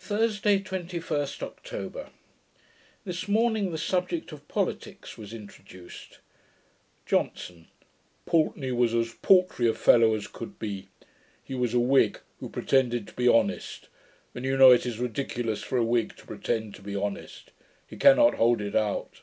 Thursday, 0.00 0.58
21st 0.58 1.40
October 1.40 2.10
This 3.04 3.28
morning 3.28 3.70
the 3.70 3.78
subject 3.78 4.32
of 4.32 4.48
politicks 4.48 5.16
was 5.16 5.32
introduced. 5.32 6.18
JOHNSON. 7.06 7.68
'Pulteney 8.26 8.72
was 8.72 8.92
as 8.92 9.12
paltry 9.22 9.68
a 9.68 9.72
fellow 9.74 10.16
as 10.16 10.26
could 10.26 10.58
be. 10.58 10.88
He 11.44 11.54
was 11.54 11.74
a 11.74 11.78
Whig, 11.78 12.18
who 12.40 12.48
pretended 12.48 13.06
to 13.06 13.14
be 13.14 13.28
honest; 13.28 13.86
and 14.34 14.44
you 14.44 14.56
know 14.56 14.72
it 14.72 14.84
is 14.84 14.98
ridiculous 14.98 15.62
for 15.62 15.78
a 15.78 15.84
Whig 15.84 16.16
to 16.16 16.26
pretend 16.26 16.74
to 16.74 16.82
be 16.82 16.96
honest. 16.96 17.52
He 17.86 17.96
cannot 17.96 18.34
hold 18.34 18.60
it 18.60 18.74
out.' 18.74 19.20